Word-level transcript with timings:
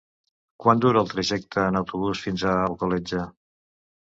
Quant 0.63 0.79
dura 0.85 1.03
el 1.05 1.11
trajecte 1.11 1.59
en 1.73 1.77
autobús 1.83 2.23
fins 2.27 2.47
a 2.53 2.55
Alcoletge? 2.63 3.29